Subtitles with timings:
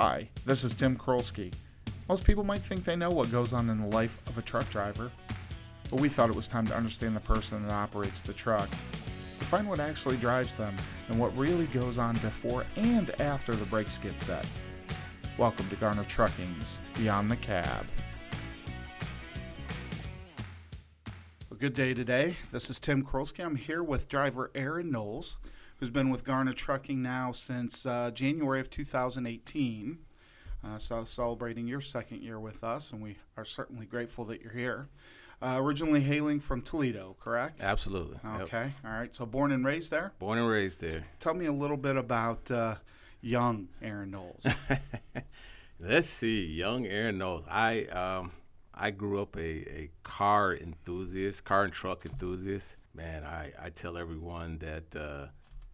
[0.00, 1.52] Hi, this is Tim Krolski.
[2.08, 4.70] Most people might think they know what goes on in the life of a truck
[4.70, 5.10] driver,
[5.90, 9.44] but we thought it was time to understand the person that operates the truck, to
[9.46, 10.76] find what actually drives them
[11.08, 14.46] and what really goes on before and after the brakes get set.
[15.36, 17.84] Welcome to Garner Trucking's Beyond the Cab.
[21.50, 22.36] A good day today.
[22.52, 23.44] This is Tim Krolski.
[23.44, 25.38] I'm here with driver Aaron Knowles,
[25.78, 29.98] who's been with Garner Trucking now since uh, January of 2018.
[30.64, 34.52] Uh, so celebrating your second year with us, and we are certainly grateful that you're
[34.52, 34.88] here.
[35.40, 37.60] Uh, originally hailing from Toledo, correct?
[37.62, 38.18] Absolutely.
[38.24, 38.40] Yep.
[38.42, 38.72] Okay.
[38.84, 39.14] All right.
[39.14, 40.12] So born and raised there.
[40.18, 41.04] Born and raised there.
[41.20, 42.76] Tell me a little bit about uh,
[43.20, 44.44] young Aaron Knowles.
[45.80, 47.44] Let's see, young Aaron Knowles.
[47.48, 48.32] I um,
[48.74, 52.76] I grew up a, a car enthusiast, car and truck enthusiast.
[52.92, 55.26] Man, I, I tell everyone that uh,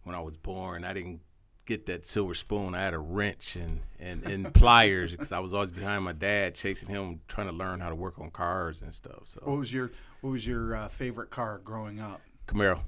[0.05, 1.19] when I was born, I didn't
[1.65, 2.75] get that silver spoon.
[2.75, 6.55] I had a wrench and, and, and pliers because I was always behind my dad,
[6.55, 9.23] chasing him, trying to learn how to work on cars and stuff.
[9.25, 12.21] So what was your What was your uh, favorite car growing up?
[12.47, 12.81] Camaro.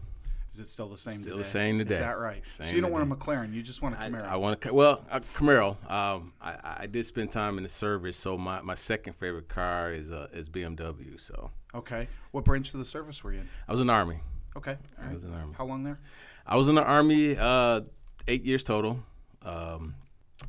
[0.53, 1.15] Is it still the same?
[1.15, 1.37] Still today?
[1.37, 1.95] the same today.
[1.95, 2.45] Is that right?
[2.45, 3.15] Same so you don't want a.
[3.15, 3.53] McLaren.
[3.53, 4.27] You just want a Camaro.
[4.27, 5.91] I want to well a Camaro.
[5.91, 9.91] Um, I, I did spend time in the service, so my, my second favorite car
[9.91, 11.19] is uh, is BMW.
[11.19, 12.07] So okay.
[12.31, 13.49] What branch of the service were you in?
[13.67, 14.19] I was in the army.
[14.55, 14.77] Okay.
[14.99, 15.53] I was in the army.
[15.55, 15.99] How long there?
[16.47, 17.81] I was in the army uh,
[18.27, 19.03] eight years total.
[19.41, 19.95] Um,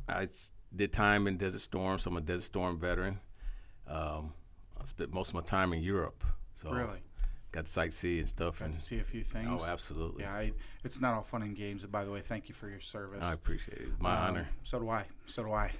[0.07, 0.27] I
[0.75, 3.19] did time in Desert Storm, so I'm a Desert Storm veteran.
[3.87, 4.33] Um,
[4.79, 6.99] I spent most of my time in Europe, so Really?
[7.51, 8.59] got to sightsee and stuff.
[8.59, 9.61] Got And to see a few things.
[9.61, 10.23] oh, absolutely.
[10.23, 11.85] Yeah, I, it's not all fun and games.
[11.85, 13.23] By the way, thank you for your service.
[13.23, 13.89] I appreciate it.
[13.99, 14.49] My Um, honor.
[14.63, 15.05] So do I.
[15.25, 15.71] So do I.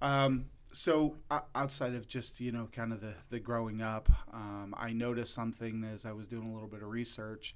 [0.00, 1.16] Um, so
[1.54, 5.82] outside of just you know kind of the the growing up, um, I noticed something
[5.84, 7.54] as I was doing a little bit of research.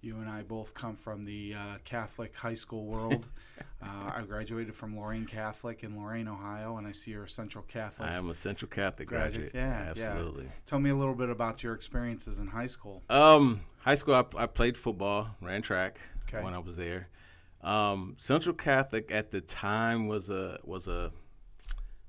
[0.00, 3.26] You and I both come from the uh, Catholic high school world.
[3.82, 7.64] uh, I graduated from Lorain Catholic in Lorain, Ohio, and I see you're a Central
[7.66, 8.08] Catholic.
[8.08, 9.54] I am a Central Catholic Graduate, graduate.
[9.54, 10.08] yeah, yeah.
[10.10, 10.48] absolutely.
[10.66, 13.02] Tell me a little bit about your experiences in high school.
[13.10, 15.98] Um, high school, I, I played football, ran track
[16.28, 16.44] Okay.
[16.44, 17.08] when I was there.
[17.62, 21.10] Um, Central Catholic at the time was a was a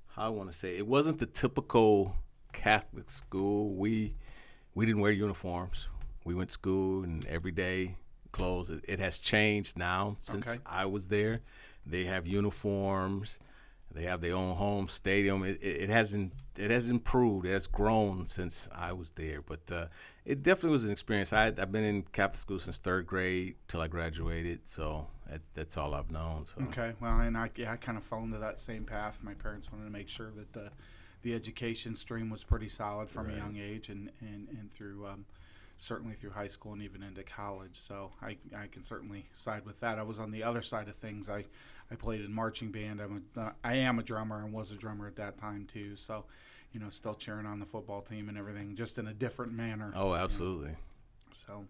[0.09, 2.15] how I want to say it wasn't the typical
[2.53, 3.73] Catholic school.
[3.73, 4.13] We
[4.75, 5.87] we didn't wear uniforms.
[6.23, 7.97] We went to school and everyday
[8.31, 8.69] clothes.
[8.69, 10.63] It, it has changed now since Okay.
[10.65, 11.41] I was there.
[11.85, 13.39] They have uniforms.
[13.91, 15.43] They have their own home stadium.
[15.43, 17.45] It, it, it hasn't it has improved.
[17.45, 19.41] It has grown since I was there.
[19.41, 19.85] But uh,
[20.25, 21.33] it definitely was an experience.
[21.33, 24.67] I, I've been in Catholic school since third grade till I graduated.
[24.67, 26.45] So that, that's all I've known.
[26.45, 29.21] So Okay, well, and I, yeah, I kind of fell into that same path.
[29.23, 30.71] My parents wanted to make sure that the
[31.21, 35.25] the education stream was pretty solid from a young age, and and and through um,
[35.79, 37.79] certainly through high school and even into college.
[37.79, 39.97] So I I can certainly side with that.
[39.97, 41.29] I was on the other side of things.
[41.29, 41.45] I
[41.89, 43.01] I played in marching band.
[43.01, 45.95] I'm a uh, am a drummer and was a drummer at that time too.
[45.95, 46.25] So.
[46.71, 49.91] You know, still cheering on the football team and everything, just in a different manner.
[49.95, 50.75] oh, absolutely.
[51.47, 51.65] So,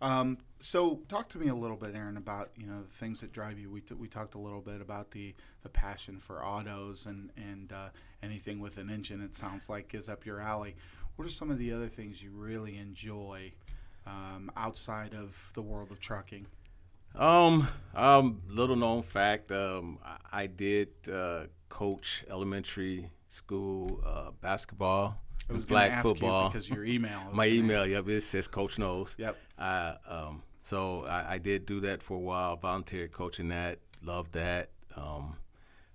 [0.00, 3.32] um, so talk to me a little bit, Aaron, about you know the things that
[3.32, 3.70] drive you.
[3.70, 7.72] We, t- we talked a little bit about the, the passion for autos and and
[7.72, 7.88] uh,
[8.22, 9.20] anything with an engine.
[9.20, 10.76] It sounds like is up your alley.
[11.18, 13.50] What are some of the other things you really enjoy
[14.06, 16.46] um, outside of the world of trucking?
[17.16, 19.50] Um, um, little known fact.
[19.50, 25.20] Um, I, I did uh, coach elementary school uh, basketball,
[25.50, 26.50] I was and flag ask you football.
[26.50, 27.20] because your email.
[27.32, 27.90] My email, ask.
[27.90, 29.16] yep, it says Coach Knowles.
[29.18, 29.36] Yep.
[29.58, 34.34] Uh, um, so I, I did do that for a while, volunteered coaching that, loved
[34.34, 34.70] that.
[34.94, 35.34] Um,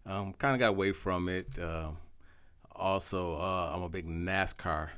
[0.05, 1.47] um, kind of got away from it.
[1.57, 1.95] Um
[2.75, 4.89] also, uh, I'm a big NASCAR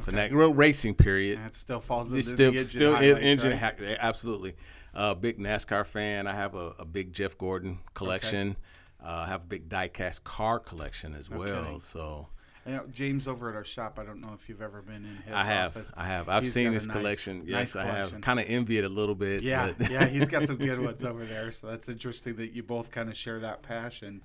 [0.00, 0.32] fanatic.
[0.32, 1.38] Real racing, period.
[1.38, 3.58] That still falls into It's the still engine still engine right?
[3.58, 4.54] hack absolutely.
[4.94, 6.26] Uh, big NASCAR fan.
[6.26, 8.56] I have a, a big Jeff Gordon collection.
[9.04, 11.42] Uh, I have a big diecast car collection as well.
[11.66, 11.78] Okay.
[11.80, 12.28] So
[12.64, 13.98] You know, James over at our shop.
[13.98, 15.92] I don't know if you've ever been in his I have, office.
[15.96, 17.38] I have, I've He's seen his nice- collection.
[17.40, 18.20] nice Yes, I have.
[18.20, 19.42] Kind of envy it a little bit.
[19.42, 21.50] Yeah, yeah, he's got some good ones over there.
[21.50, 24.22] So that's interesting that you both kind of share that passion.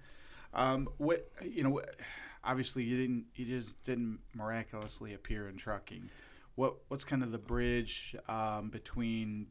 [0.54, 1.96] Um, what you know, what-
[2.44, 6.10] obviously you didn't, you just didn't miraculously appear in trucking.
[6.56, 9.48] What what's kind of the bridge um, between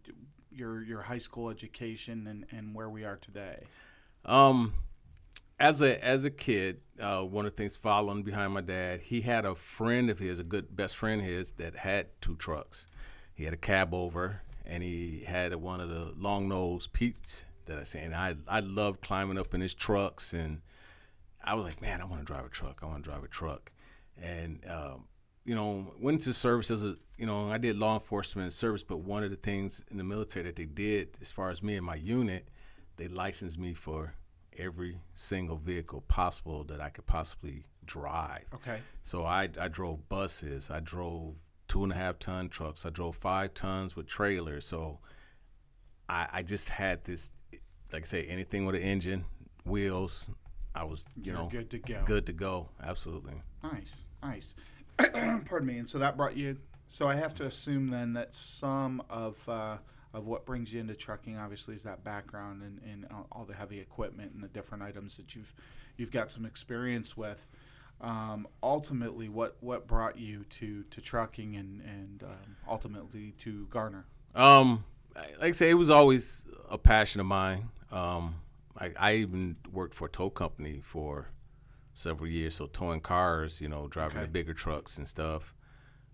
[0.50, 3.64] your your high school education and, and where we are today?
[4.24, 4.74] Um,
[5.58, 9.22] as a as a kid, uh, one of the things following behind my dad, he
[9.22, 12.88] had a friend of his, a good best friend of his, that had two trucks.
[13.34, 17.78] He had a cab over, and he had one of the long nose Pete's that
[17.78, 18.12] I seen.
[18.12, 20.60] I I loved climbing up in his trucks, and
[21.44, 22.80] I was like, man, I want to drive a truck.
[22.82, 23.72] I want to drive a truck,
[24.20, 25.04] and um,
[25.48, 28.98] you know, went into service as a, you know, I did law enforcement service, but
[28.98, 31.86] one of the things in the military that they did, as far as me and
[31.86, 32.48] my unit,
[32.98, 34.14] they licensed me for
[34.58, 38.44] every single vehicle possible that I could possibly drive.
[38.56, 38.80] Okay.
[39.02, 41.36] So I, I drove buses, I drove
[41.66, 44.66] two and a half ton trucks, I drove five tons with trailers.
[44.66, 44.98] So
[46.10, 47.32] I, I just had this,
[47.90, 49.24] like I say, anything with an engine,
[49.64, 50.28] wheels,
[50.78, 52.02] I was, you You're know, good to go.
[52.04, 52.68] good to go.
[52.82, 53.42] Absolutely.
[53.62, 54.54] Nice, nice.
[54.98, 55.78] Pardon me.
[55.78, 56.58] And so that brought you.
[56.88, 59.78] So I have to assume then that some of uh,
[60.14, 63.80] of what brings you into trucking, obviously, is that background and, and all the heavy
[63.80, 65.52] equipment and the different items that you've
[65.96, 67.48] you've got some experience with.
[68.00, 74.06] Um, ultimately, what what brought you to to trucking and and um, ultimately to Garner?
[74.34, 74.84] Um,
[75.14, 77.70] like I say, it was always a passion of mine.
[77.90, 78.36] Um,
[78.78, 81.30] I, I even worked for a tow company for
[81.94, 84.26] several years, so towing cars, you know, driving Okay.
[84.26, 85.52] the bigger trucks and stuff.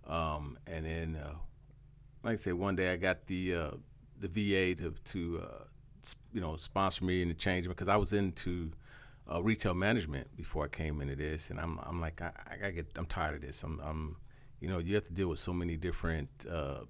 [0.07, 1.35] Um, and then, uh,
[2.23, 3.71] like I said, one day I got the uh,
[4.19, 5.65] the VA to to uh,
[6.33, 8.73] you know sponsor me and to change because I was into
[9.31, 12.33] uh, retail management before I came into this, and I'm I'm like I,
[12.65, 13.63] I get I'm tired of this.
[13.63, 14.17] I'm I'm
[14.61, 16.81] you know you have to deal with so many different uh,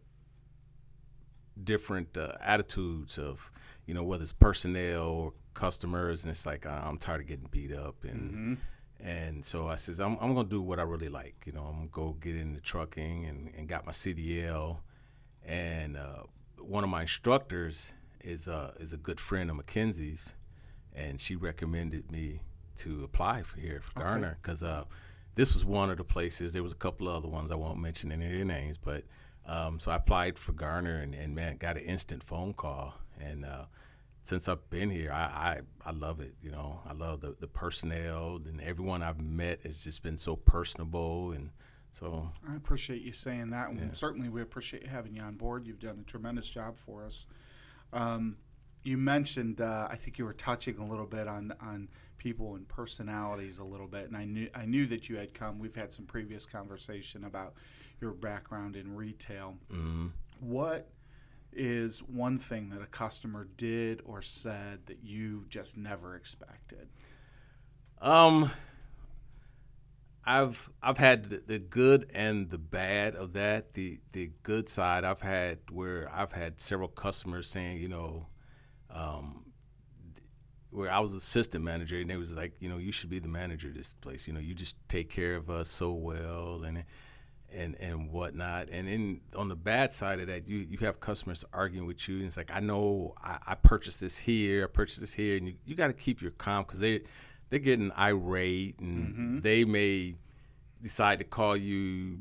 [1.62, 3.50] different uh, attitudes of
[3.86, 7.72] you know whether it's personnel or customers and it's like I'm tired of getting beat
[7.72, 8.58] up and
[9.00, 11.76] and so I says I'm, I'm gonna do what I really like you know I'm
[11.76, 14.78] gonna go get into trucking and, and got my CDL
[15.44, 16.24] and uh,
[16.58, 20.34] one of my instructors is uh, is a good friend of Mackenzie's
[20.94, 22.40] and she recommended me
[22.76, 24.84] to apply for here for Garner because uh,
[25.34, 26.52] this was one of the places.
[26.52, 29.04] There was a couple of other ones I won't mention any of their names, but
[29.46, 32.94] um, so I applied for Garner and, and man, got an instant phone call.
[33.20, 33.64] And uh,
[34.24, 36.34] since I've been here, I, I, I love it.
[36.40, 40.34] You know, I love the, the personnel and everyone I've met has just been so
[40.34, 41.50] personable and
[41.92, 45.64] so I appreciate you saying that, and certainly we appreciate having you on board.
[45.64, 47.24] You've done a tremendous job for us.
[47.92, 48.38] Um,
[48.82, 51.88] you mentioned, uh, I think you were touching a little bit on on
[52.18, 55.60] people and personalities a little bit, and I knew I knew that you had come.
[55.60, 57.54] We've had some previous conversation about
[58.00, 59.54] your background in retail.
[60.40, 60.88] What
[61.56, 66.88] is one thing that a customer did or said that you just never expected?
[68.00, 68.50] Um,
[70.26, 73.74] I've I've had the, good and the bad of that.
[73.74, 78.26] The the good side I've had where I've had several customers saying, you know,
[78.90, 79.52] um,
[80.70, 83.28] where I was assistant manager and they was like, you know, you should be the
[83.28, 84.26] manager of this place.
[84.26, 86.84] You know, you just take care of us so well and
[87.54, 88.68] and and whatnot.
[88.70, 92.16] And then on the bad side of that, you you have customers arguing with you,
[92.16, 95.48] and it's like, I know I, I purchased this here, I purchased this here, and
[95.48, 97.02] you, you got to keep your calm because they
[97.50, 99.40] they're getting irate, and mm-hmm.
[99.40, 100.16] they may
[100.82, 102.18] decide to call you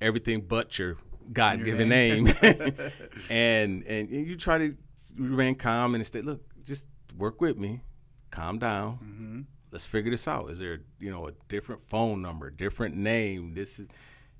[0.00, 0.98] everything but your
[1.32, 2.28] God given name,
[3.30, 4.76] and and you try to
[5.16, 6.20] remain calm and stay.
[6.20, 7.82] Look, just work with me,
[8.30, 8.92] calm down.
[8.94, 9.40] Mm-hmm.
[9.72, 10.50] Let's figure this out.
[10.50, 13.54] Is there you know a different phone number, different name?
[13.54, 13.88] This is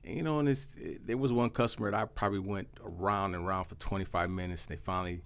[0.04, 3.46] you know, and it's, it, there was one customer that I probably went around and
[3.46, 4.66] around for 25 minutes.
[4.66, 5.22] And they finally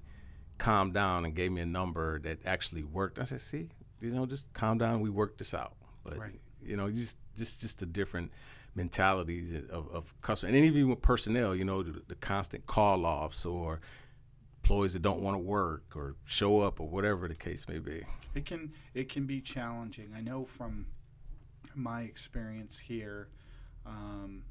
[0.58, 3.18] calmed down and gave me a number that actually worked.
[3.18, 3.68] I said, "See,
[4.00, 5.00] you know, just calm down.
[5.00, 6.40] We worked this out." But Right.
[6.62, 8.32] you know, just just just the different
[8.74, 11.54] mentalities of, of customers, and even with personnel.
[11.54, 13.80] You know, the, the constant call offs or
[14.62, 18.02] employees that don't want to work or show up or whatever the case may be.
[18.34, 20.12] It can it can be challenging.
[20.16, 20.86] I know from
[21.74, 23.28] my experience here.
[23.86, 24.42] Um,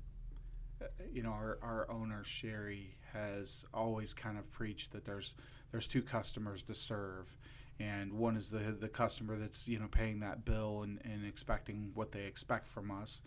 [1.11, 5.35] you know, our, our owner Sherry has always kind of preached that there's
[5.71, 7.37] there's two customers to serve,
[7.79, 11.91] and one is the the customer that's you know paying that bill and, and expecting
[11.93, 13.21] what they expect from us.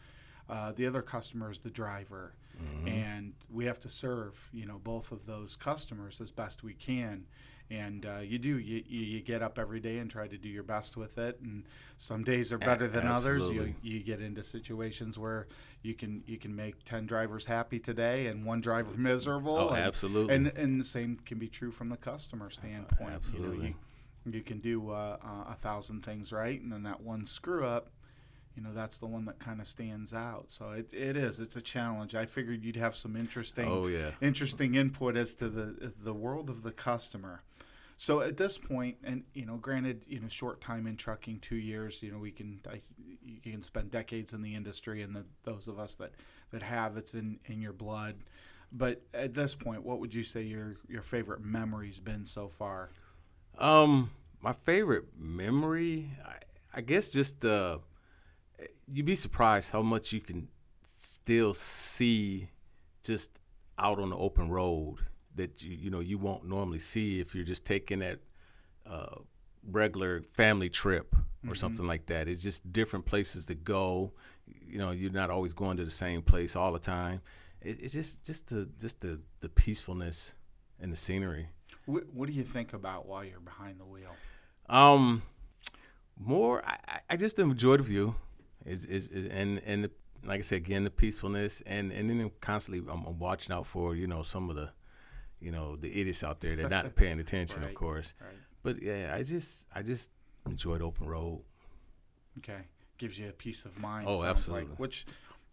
[0.49, 2.35] Uh, the other customer is the driver,
[2.87, 7.27] and we have to serve you know both of those customers as best we can.
[7.71, 10.65] And uh, you do you, you get up every day and try to do your
[10.65, 11.65] best with it, and
[11.99, 13.49] some days are better than others.
[13.51, 15.47] You, you get into situations where
[15.83, 19.79] you can you can make 10 drivers happy today and one driver miserable Oh, and,
[19.85, 20.35] absolutely.
[20.35, 23.77] and and the same can be true from the customer standpoint You, know, absolutely.
[24.27, 27.65] you, you can do uh, uh, a thousand things right and then that one screw
[27.65, 27.89] up
[28.57, 31.57] you know that's the one that kind of stands out so it, it is it's
[31.57, 34.11] a challenge i figured you'd have some interesting Oh, yeah.
[34.21, 37.43] interesting input as to the the world of the customer
[38.03, 41.57] so at this point, and you know, granted, you know, short time in trucking, two
[41.57, 42.81] years, you know, we can I,
[43.23, 46.13] you can spend decades in the industry, and the, those of us that
[46.51, 48.15] that have, it's in in your blood.
[48.73, 52.89] But at this point, what would you say your your favorite memory's been so far?
[53.59, 56.37] Um, my favorite memory, I,
[56.73, 57.81] I guess, just uh,
[58.93, 60.49] you'd be surprised how much you can
[60.83, 62.49] still see
[63.03, 63.31] just
[63.79, 64.97] out on the open road
[65.35, 68.19] that you you know you won't normally see if you're just taking that
[68.87, 69.17] uh,
[69.69, 71.15] regular family trip
[71.49, 72.29] or something like that.
[72.29, 74.13] It's just different places to go.
[74.69, 77.23] You know, you're not always going to the same place all the time.
[77.63, 80.35] It, it's just just the just the the peacefulness
[80.81, 81.49] and the scenery.
[81.87, 84.15] What, what do you think about while you're behind the wheel?
[84.69, 85.23] Um,
[86.19, 88.15] more I, I- I just enjoy the view,
[88.65, 89.91] is is, is and and the,
[90.25, 93.95] like I said again the peacefulness and and then constantly I'm, I'm watching out for
[93.95, 94.73] you know some of the
[95.41, 97.71] you know the idiots out there that are not paying attention Right.
[97.71, 98.15] of course.
[98.21, 98.31] Right.
[98.63, 100.11] But yeah, I just I just
[100.47, 101.43] enjoy the open road.
[102.39, 102.63] Okay,
[102.99, 104.07] gives you a peace of mind.
[104.09, 104.71] Oh, absolutely.
[104.71, 105.07] Like, which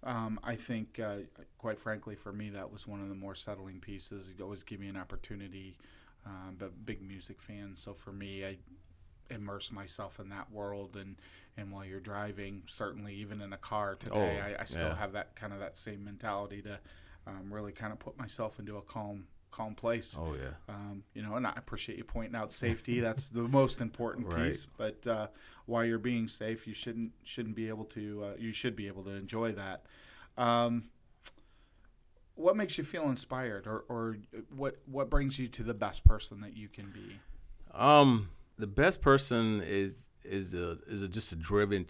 [0.03, 1.17] um, I think, uh,
[1.57, 4.29] quite frankly, for me, that was one of the more settling pieces.
[4.29, 5.77] It always gave me an opportunity.
[6.25, 8.57] Um, but big music fan, so for me, I
[9.29, 10.95] immerse myself in that world.
[10.95, 11.15] And
[11.57, 14.95] and while you're driving, certainly even in a car today, Oh, I, I still yeah.
[14.97, 16.79] have that kind of that same mentality to
[17.25, 20.15] um, really kind of put myself into a calm calm place.
[20.19, 20.51] Oh yeah.
[20.69, 22.99] Um, you know, and I appreciate you pointing out safety.
[22.99, 24.47] That's the most important Right.
[24.47, 24.67] piece.
[24.77, 25.27] But uh,
[25.65, 28.23] while you're being safe, you shouldn't shouldn't be able to.
[28.25, 29.83] Uh, you should be able to enjoy that.
[30.37, 30.89] Um,
[32.35, 34.17] what makes you feel inspired, or, or
[34.55, 37.19] what what brings you to the best person that you can be?
[37.73, 41.87] Um, the best person is is a is a, just a driven,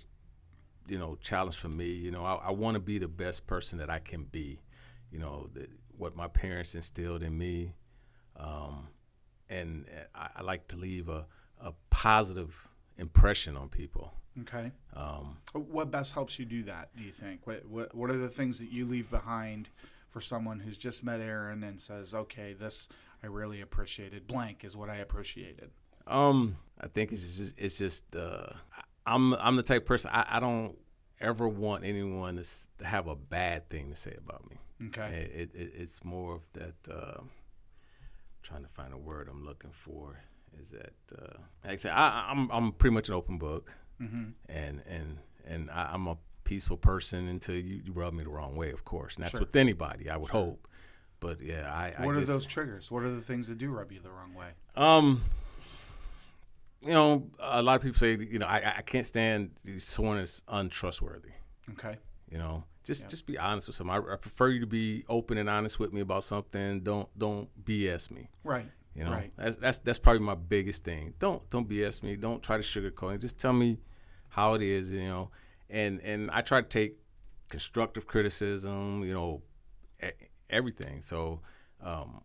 [0.87, 1.87] you know, challenge for me.
[1.87, 4.61] You know, I, I want to be the best person that I can be.
[5.11, 7.73] You know, the, what my parents instilled in me,
[8.35, 8.89] um,
[9.49, 11.27] and I, I like to leave a
[11.59, 14.13] a positive impression on people.
[14.41, 14.71] Okay.
[14.93, 16.95] Um, What best helps you do that?
[16.95, 17.47] Do you think?
[17.47, 19.69] What what what are the things that you leave behind
[20.09, 22.87] for someone who's just met Aaron and says, "Okay, this
[23.23, 24.27] I really appreciated.
[24.27, 25.71] Blank is what I appreciated."
[26.07, 28.47] Um, I think it's just, it's just uh,
[29.05, 30.77] I'm I'm the type of person I, I don't
[31.19, 34.57] ever want anyone to, have a bad thing to say about me.
[34.87, 35.29] Okay.
[35.33, 36.75] It, it, it's more of that.
[36.89, 37.21] Uh,
[38.43, 40.21] trying to find a word I'm looking for.
[40.61, 44.29] Is that uh, like I said, I, I'm I'm pretty much an open book, Mm-hmm.
[44.49, 48.55] and and and I, I'm a peaceful person until you, you rub me the wrong
[48.55, 49.41] way, of course, and that's Sure.
[49.41, 50.09] with anybody.
[50.09, 50.67] I would hope,
[51.19, 51.93] but yeah, I.
[52.03, 52.89] What I are just, those triggers?
[52.89, 54.49] What are the things that do rub you the wrong way?
[54.75, 55.23] Um,
[56.87, 60.41] you know, a lot of people say, you know, I, I can't stand someone that's
[60.47, 61.31] untrustworthy.
[61.71, 61.97] Okay.
[62.31, 63.07] You know, just Yeah.
[63.09, 64.03] just be honest with someone.
[64.09, 66.81] I, I prefer you to be open and honest with me about something.
[66.81, 68.29] Don't don't BS me.
[68.43, 68.65] Right.
[68.95, 69.31] You know, Right.
[69.37, 71.13] that's that's that's probably my biggest thing.
[71.19, 72.15] Don't don't BS me.
[72.15, 73.21] Don't try to sugarcoat it.
[73.21, 73.77] Just tell me
[74.29, 74.91] how it is.
[74.91, 75.29] You know,
[75.69, 76.97] and and I try to take
[77.49, 79.03] constructive criticism.
[79.03, 79.41] You know,
[80.49, 81.01] everything.
[81.01, 81.41] So,
[81.81, 82.21] um,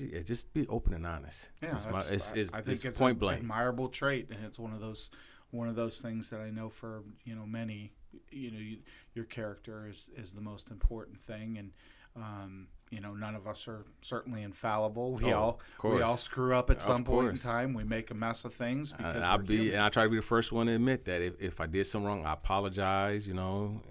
[0.00, 1.50] yeah, just be open and honest.
[1.62, 3.40] Yeah, it's, my, it's, I- it's, I think it's point an blank.
[3.40, 5.10] admirable trait, and it's one of those
[5.50, 7.92] one of those things that I know for you know many.
[8.30, 8.78] You know, you,
[9.14, 11.70] your character is is the most important thing, and
[12.14, 15.14] um, you know none of us are certainly infallible.
[15.14, 17.72] We Oh, all we all screw up at Of some point in time.
[17.74, 19.74] We make a mess of things because and I'll be human.
[19.74, 21.86] and I try to be the first one to admit that if, if I did
[21.86, 23.26] something wrong, I apologize.
[23.26, 23.82] You know,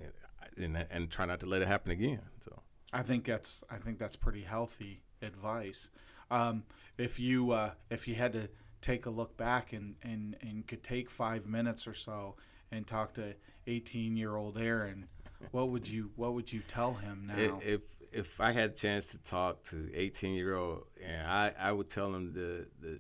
[0.58, 2.22] and and try not to let it happen again.
[2.42, 2.62] So.
[2.94, 5.90] I think that's I think that's pretty healthy advice.
[6.30, 6.64] Um,
[6.98, 8.50] if you uh, if you had to
[8.82, 12.36] take a look back and, and, and could take five minutes or so
[12.72, 13.36] and talk to
[13.68, 15.08] eighteen year old Aaron,
[15.52, 17.60] what would you what would you tell him now?
[17.64, 21.72] If if I had a chance to talk to eighteen year old, and I I
[21.72, 23.00] would tell him the the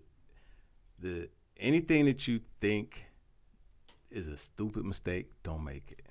[1.00, 3.06] the anything that you think
[4.10, 6.01] is a stupid mistake, don't make it.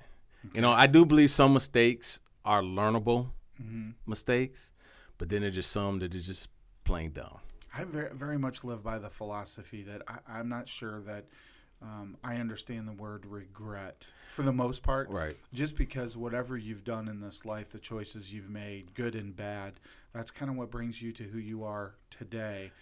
[0.55, 3.93] You know, I do believe some mistakes are learnable Mhm.
[4.07, 4.73] mistakes,
[5.21, 6.49] but then there's just some that are just
[6.85, 7.41] plain dumb.
[7.77, 11.27] I very very much live by the philosophy that I, I'm not sure that
[11.83, 15.11] um, I understand the word regret for the most part.
[15.11, 15.37] Right.
[15.53, 19.75] just because whatever you've done in this life, the choices you've made, good and bad,
[20.15, 22.73] that's kind of what brings you to who you are today.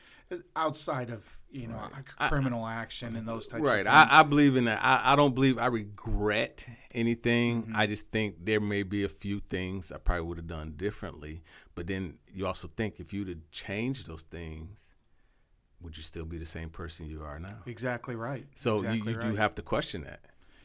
[0.54, 1.90] Outside of you know Right.
[2.06, 3.80] c- I- criminal action and those types Right.
[3.80, 4.08] of things.
[4.10, 4.78] I, I believe in that.
[4.84, 7.62] I, I don't believe I regret anything.
[7.62, 7.76] Mm-hmm.
[7.76, 11.42] I just think there may be a few things I probably would have done differently.
[11.74, 14.90] But then you also think if you'd have changed those things,
[15.80, 17.60] would you still be the same person you are now?
[17.64, 18.46] exactly right.
[18.54, 20.20] So exactly you, you do have to question that.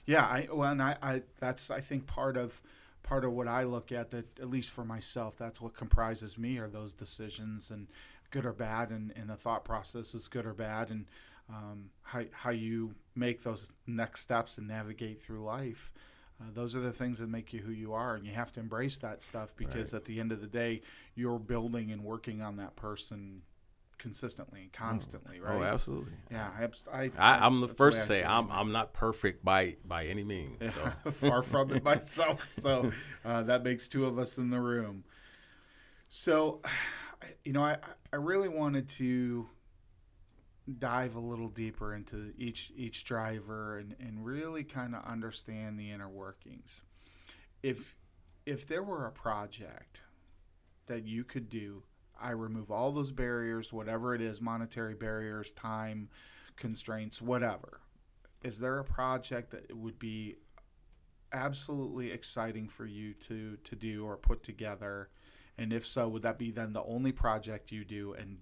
[0.05, 2.61] Yeah, I well, and I, I that's I think part of
[3.03, 6.57] part of what I look at that at least for myself, that's what comprises me
[6.57, 7.87] are those decisions and
[8.33, 11.05] good or bad, and, and the thought process is good or bad, and
[11.47, 15.93] um, how how you make those next steps and navigate through life.
[16.41, 18.59] Uh, those are the things that make you who you are, and you have to
[18.59, 19.99] embrace that stuff because Right.
[19.99, 20.81] at the end of the day,
[21.13, 23.43] you're building and working on that person
[23.99, 25.59] consistently, and constantly, right?
[25.59, 26.13] Oh, absolutely.
[26.31, 26.49] Yeah,
[26.91, 28.51] I, I, I, i'm the first to say I'm.
[28.51, 30.73] I'm not perfect by by any means.
[30.73, 32.51] So far from it myself.
[32.59, 32.91] So
[33.23, 35.03] uh, that makes two of us in the room.
[36.15, 36.61] So,
[37.43, 37.77] you know, I,
[38.11, 39.49] I really wanted to
[40.79, 45.91] dive a little deeper into each each driver and, and really kind of understand the
[45.91, 46.81] inner workings.
[47.61, 47.95] If
[48.45, 50.01] if there were a project
[50.87, 51.83] that you could do,
[52.19, 56.09] I remove all those barriers, whatever it is, monetary barriers, time
[56.55, 57.81] constraints, whatever.
[58.43, 60.35] Is there a project that would be
[61.31, 65.09] absolutely exciting for you to to do or put together?
[65.57, 68.37] And if so, would that be then the only project you do and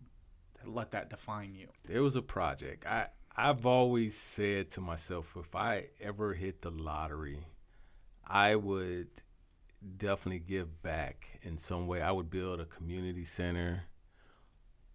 [0.66, 1.68] let that define you?
[1.86, 2.86] There was a project.
[2.86, 7.46] I I've always said to myself, if I ever hit the lottery,
[8.28, 9.08] I would
[9.98, 12.02] definitely give back in some way.
[12.02, 13.86] I would build a community center,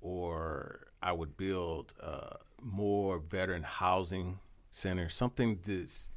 [0.01, 4.39] or I would build uh, more veteran housing
[4.71, 6.11] center, something that's,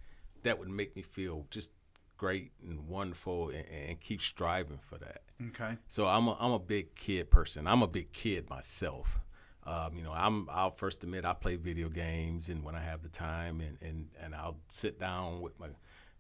[0.44, 1.72] that would make me feel just
[2.20, 5.22] great and wonderful, and, and keep striving for that.
[5.48, 5.78] Okay.
[5.88, 7.66] So I'm a, I'm a big kid person.
[7.66, 9.20] I'm a big kid myself.
[9.66, 13.02] Um, you know, I'm I'll first admit I play video games and when I have
[13.02, 15.68] the time and, and, and I'll sit down with my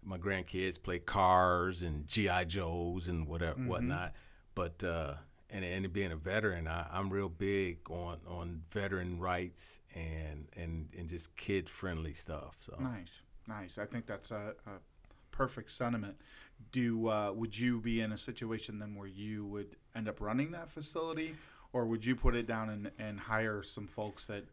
[0.03, 3.67] my grandkids play cars and GI Joes and whatever mm-hmm.
[3.67, 4.13] whatnot.
[4.55, 5.15] But uh,
[5.49, 10.89] and and being a veteran, I, I'm real big on, on veteran rights and and,
[10.97, 12.57] and just kid friendly stuff.
[12.59, 13.77] So nice, nice.
[13.77, 14.71] I think that's a, a
[15.39, 16.17] perfect sentiment.
[16.73, 20.51] Do uh, would you be in a situation then where you would end up running
[20.51, 21.35] that facility,
[21.71, 24.43] or would you put it down and, and hire some folks that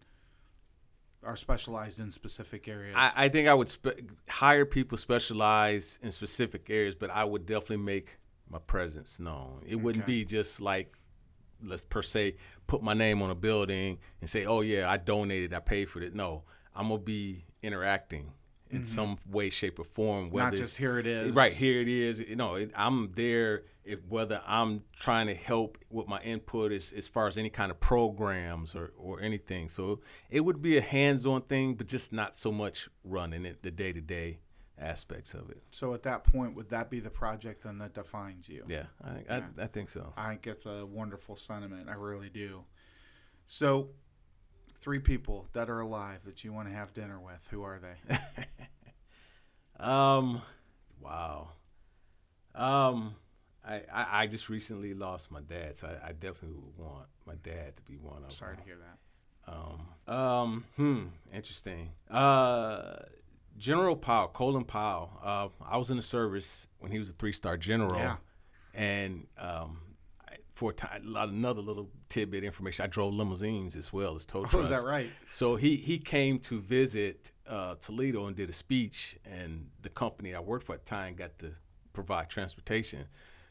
[1.24, 2.94] are specialized in specific areas?
[2.96, 7.46] I, I think I would spe- hire people specialized in specific areas, but I would
[7.46, 9.62] definitely make my presence known.
[9.66, 10.94] It wouldn't be just like
[11.60, 12.36] let's per se
[12.68, 16.00] put my name on a building and say, "Oh yeah, I donated, I paid for
[16.00, 16.44] it." No,
[16.76, 18.34] I'm gonna be interacting
[18.70, 18.84] in mm-hmm.
[18.84, 20.30] some way, shape, or form.
[20.30, 21.34] Whether Not just here it is.
[21.34, 22.20] Right here it is.
[22.20, 23.64] You know, it, I'm there.
[23.84, 27.70] If whether I'm trying to help with my input as, as far as any kind
[27.70, 29.68] of programs or, or anything.
[29.68, 33.70] So it would be a hands-on thing, but just not so much running it the
[33.70, 34.40] day-to-day
[34.76, 35.62] aspects of it.
[35.70, 38.64] So at that point, would that be the project then that defines you?
[38.66, 39.40] Yeah, I, yeah.
[39.56, 40.12] I, I think so.
[40.16, 41.88] I think it's a wonderful sentiment.
[41.88, 42.64] I really do.
[43.46, 43.90] So
[44.76, 47.46] three people that are alive that you want to have dinner with.
[47.50, 48.18] Who are they?
[49.84, 50.42] um,
[51.00, 51.48] wow.
[52.54, 53.16] Um,
[53.66, 57.34] I, I, I just recently lost my dad, so I, I, definitely would want my
[57.42, 58.64] dad to be one of Sorry them.
[58.64, 59.52] to hear that.
[60.08, 61.90] Um, um, hmm, interesting.
[62.10, 62.96] Uh,
[63.58, 65.10] General Powell, Colin Powell.
[65.22, 68.16] Uh, I was in the service when he was a three-star general, yeah.
[68.74, 69.80] and um,
[70.56, 72.82] for a time, another little tidbit information.
[72.82, 74.54] I drove limousines as well as tow trucks.
[74.54, 75.10] Oh, is that right?
[75.30, 80.34] So he he came to visit uh, Toledo and did a speech, and the company
[80.34, 81.52] I worked for at the time got to
[81.92, 83.04] provide transportation.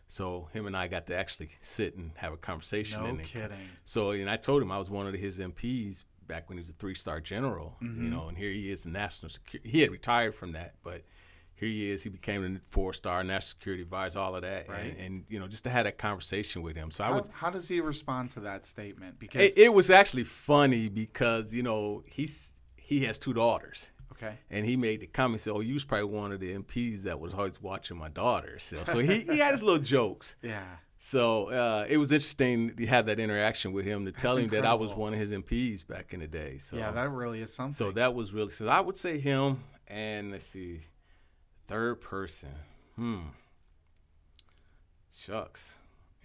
[0.08, 3.04] So him and I got to actually sit and have a conversation.
[3.04, 3.70] No and kidding.
[3.84, 6.72] So and I told him I was one of his MPs back when he was
[6.72, 7.76] a three star general.
[7.84, 8.04] Mm-hmm.
[8.04, 9.70] You know, and here he is, the national security.
[9.70, 11.04] He had retired from that, but
[11.56, 12.04] here he is.
[12.04, 14.86] He became a four star national security advisor, all of that, right.
[14.86, 16.92] and, and, you know just to have that conversation with him.
[16.92, 17.28] So how, I would.
[17.34, 19.20] How does he respond to that statement?
[19.20, 23.92] Because it, it, was actually funny because you know he's he has two daughters.
[24.12, 24.38] Okay.
[24.50, 27.20] And he made the comment, said, "Oh, you was probably one of the MPs that
[27.20, 30.36] was always watching my daughter." So, so he, he had his little jokes.
[30.42, 30.64] Yeah.
[30.98, 34.46] So uh, it was interesting to have that interaction with him to That's tell him
[34.46, 34.70] incredible.
[34.70, 36.58] that I was one of his MPs back in the day.
[36.58, 37.74] So yeah, that really is something.
[37.74, 38.50] So that was really.
[38.50, 40.82] So I would say him, and let's see,
[41.68, 42.50] Third person.
[42.96, 43.20] Hmm.
[45.16, 45.76] Shucks.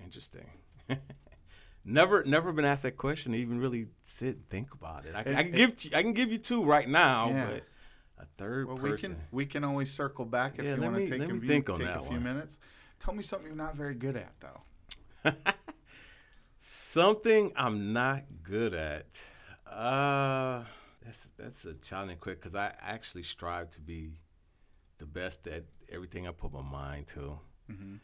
[0.03, 0.51] Interesting.
[1.85, 3.35] never never been asked that question.
[3.35, 5.15] Even really sit and think about it.
[5.15, 7.47] I, it, I can it, give you, I can give you two right now, yeah.
[7.47, 7.63] but
[8.19, 8.91] a third well, person.
[8.91, 11.49] we can we can always circle back if yeah, you want to take, a, view,
[11.49, 12.23] take a few one.
[12.23, 12.59] minutes.
[12.99, 15.33] Tell me something you're not very good at though.
[16.59, 19.07] something I'm not good at.
[19.67, 20.65] Uh,
[21.05, 24.13] that's that's a challenging quick because I actually strive to be
[25.01, 27.41] the best at everything I put my mind to.
[27.71, 27.95] Mm-hmm.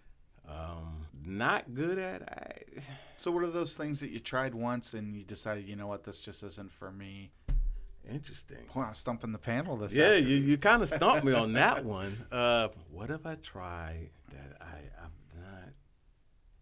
[0.48, 2.22] Um, not good at.
[2.22, 2.80] I,
[3.16, 6.04] so, what are those things that you tried once and you decided, you know what,
[6.04, 7.30] this just isn't for me?
[8.09, 8.66] Interesting.
[8.74, 9.94] Wow, stumping the panel this.
[9.94, 12.16] Yeah, you, you kind of stumped me on that one.
[12.30, 15.72] Uh, what have I tried that I I'm not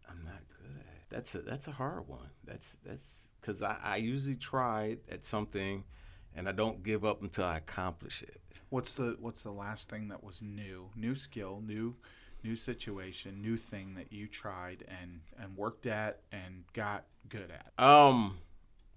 [0.09, 1.11] I'm not good at?
[1.11, 2.31] That's a that's a hard one.
[2.45, 5.85] That's that's because I, I usually try at something,
[6.35, 8.41] and I don't give up until I accomplish it.
[8.71, 11.97] What's the What's the last thing that was new, new skill, new
[12.43, 17.83] new situation, new thing that you tried and and worked at and got good at?
[17.83, 18.39] Um,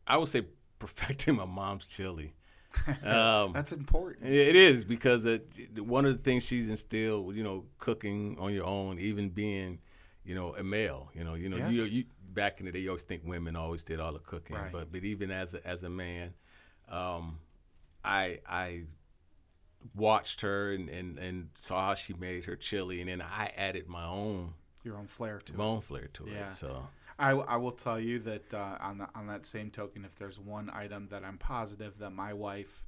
[0.06, 0.44] I would say
[0.80, 2.34] perfecting my mom's chili.
[3.04, 4.30] Um, That's important.
[4.30, 5.48] It is because it,
[5.80, 9.80] one of the things she's instilled, you know, cooking on your own, even being,
[10.24, 11.10] you know, a male.
[11.16, 11.70] You know, you know, yeah.
[11.70, 14.56] you, you back in the day, you always think women always did all the cooking,
[14.56, 14.72] right.
[14.72, 16.34] but but even as a, as a man,
[16.90, 17.40] um,
[18.04, 18.84] I I
[19.96, 23.88] watched her and, and, and saw how she made her chili, and then I added
[23.88, 25.68] my own Your own flair to my it.
[25.68, 26.48] own flair to Yeah.
[26.48, 26.52] it.
[26.52, 26.88] So
[27.20, 30.40] I, I will tell you that uh, on the, on that same token, if there's
[30.40, 32.84] one item that I'm positive that my wife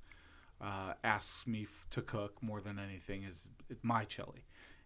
[0.61, 4.43] uh, asks me f- to cook more than anything is it's my chili,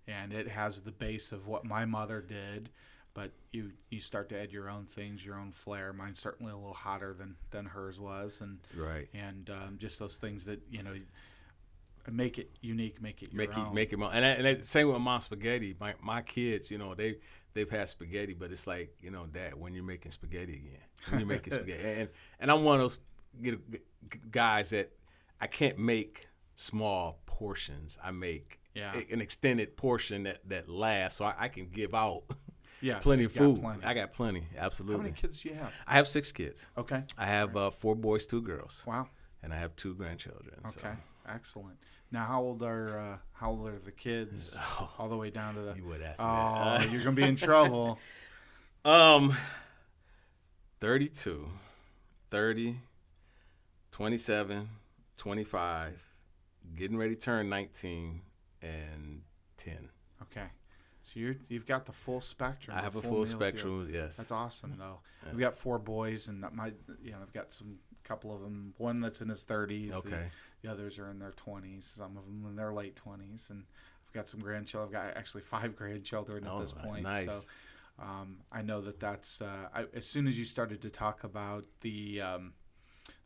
[0.08, 2.70] and it has the base of what my mother did.
[3.14, 5.94] But you you start to add your own things, your own flair.
[5.94, 9.08] Mine's certainly a little hotter than than hers was, and right.
[9.14, 10.96] and um, just those things that you know
[12.12, 13.68] make it unique, make it your make own.
[13.68, 14.10] it make it more.
[14.14, 15.76] And, I, and I, same with my spaghetti.
[15.80, 17.18] My my kids, you know, they
[17.54, 21.20] they've had spaghetti, but it's like you know, Dad, when you're making spaghetti again, when
[21.20, 22.98] you're making spaghetti, and and I'm one of those
[23.40, 23.78] you know,
[24.32, 24.92] guys that
[25.40, 27.98] I can't make small portions.
[28.04, 28.94] I make Yeah.
[29.12, 32.24] an extended portion that that lasts, so I, I can give out
[32.84, 33.62] yeah, plenty you of food.
[33.62, 33.84] plenty.
[33.84, 34.60] I got plenty, Absolutely.
[34.60, 35.04] How absolutely.
[35.04, 35.74] many kids do you have?
[35.88, 36.70] I have six kids.
[36.78, 37.04] Okay.
[37.18, 39.08] I have uh, four boys, two girls, Wow.
[39.42, 40.56] and I have two grandchildren.
[40.70, 40.94] so- Okay,
[41.28, 41.78] excellent.
[42.12, 44.56] Now, how old are uh, how old are the kids?
[45.00, 45.74] All the way down to the.
[45.76, 46.92] You would ask me Oh, that.
[46.92, 47.98] you're gonna be in trouble.
[48.86, 49.36] Um,
[50.80, 51.48] 32,
[52.30, 52.80] 30,
[53.92, 54.70] 27,
[55.18, 56.04] 25,
[56.76, 58.22] getting ready to turn 19,
[58.62, 59.22] and
[59.58, 59.90] 10.
[61.04, 62.78] So you're you've got the full spectrum.
[62.78, 63.26] I have a full meal deal.
[63.40, 64.16] spectrum, yes.
[64.18, 65.00] That's awesome, though.
[65.32, 66.72] We've got four boys, and my
[67.04, 68.74] you know I've got some couple of them.
[68.78, 69.90] One that's in his 30s.
[69.92, 70.30] the- Okay.
[70.62, 71.84] The, others are in their 20s.
[71.84, 73.66] Some of them in their late 20s, and
[74.08, 74.88] I've got some grandchildren.
[74.96, 77.04] I've got actually five grandchildren Oh, at this point.
[77.04, 77.26] nice.
[77.26, 77.42] So
[78.00, 81.66] um, I know that that's uh, I, as soon as you started to talk about
[81.82, 82.54] the um,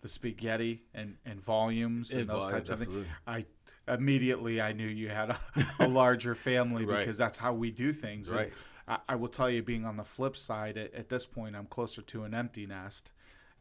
[0.01, 3.05] the spaghetti and, and volumes and, And those volumes, types of things.
[3.27, 3.45] I
[3.87, 5.39] immediately I knew you had a,
[5.79, 6.99] a larger family Right.
[6.99, 8.29] because that's how we do things.
[8.31, 8.51] Right.
[8.87, 11.65] I, I will tell you, being on the flip side, at, at this point, I'm
[11.67, 13.11] closer to an empty nest,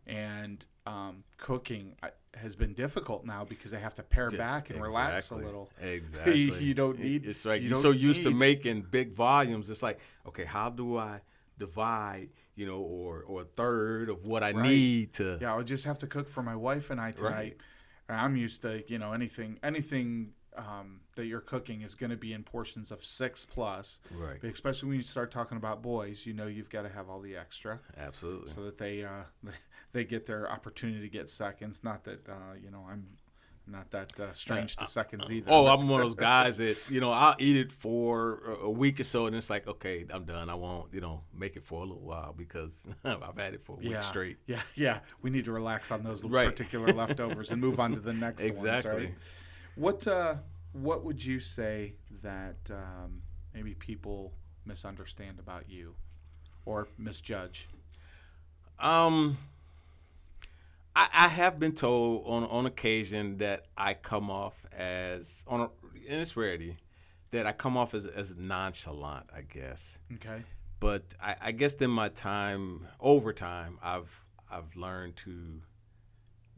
[0.06, 1.96] and um, cooking
[2.34, 5.70] has been difficult now because I have to pare back and relax a little.
[5.80, 6.62] Exactly.
[6.62, 9.68] You don't need- It's like you you're so used to making big volumes.
[9.70, 11.20] It's like, okay, how do I
[11.58, 14.62] divide, you know, or or a third of what I Right.
[14.68, 15.38] need to?
[15.40, 17.32] Yeah, I'll just have to cook for my wife and I tonight.
[17.32, 17.56] Right.
[18.08, 22.32] I'm used to, you know, anything anything um, that you're cooking is going to be
[22.32, 23.98] in portions of six plus.
[24.10, 24.38] Right.
[24.40, 27.20] But especially when you start talking about boys, you know you've got to have all
[27.20, 28.50] the extra Absolutely.
[28.50, 29.24] so that they uh,
[29.92, 31.82] they get their opportunity to get seconds.
[31.82, 33.06] Not that uh, you know I'm
[33.68, 35.50] not that uh, strange to seconds either.
[35.50, 38.70] Oh, I'm one of those guys that you know I'll eat it for a- a
[38.70, 40.48] week or so, and it's like, okay, I'm done.
[40.48, 43.72] I won't, you know, make it for a little while because I've had it for
[43.74, 44.38] a week yeah, straight.
[44.46, 45.00] Yeah, yeah.
[45.22, 46.48] We need to relax on those Right.
[46.48, 48.90] particular leftovers and move on to the next Exactly.
[48.92, 49.04] ones.
[49.06, 49.14] Right?
[49.74, 50.34] What uh,
[50.72, 54.32] what would you say that um, maybe people
[54.64, 55.94] misunderstand about you
[56.64, 57.68] or misjudge?
[58.78, 59.38] Um,
[60.96, 65.64] I, I have been told on on occasion that I come off as on a,
[66.08, 66.78] and it's rarity
[67.30, 69.98] that I come off as as nonchalant, I guess.
[70.14, 70.42] Okay.
[70.80, 75.60] But I, I guess in my time over time, I've I've learned to